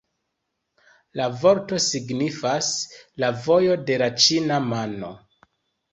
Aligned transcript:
La 1.19 1.27
vorto 1.43 1.79
signifas 1.89 2.71
«la 3.25 3.31
vojo 3.45 3.79
de 3.91 4.03
la 4.05 4.09
ĉina 4.25 4.63
mano». 4.73 5.13